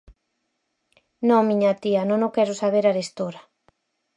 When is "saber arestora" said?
2.61-3.41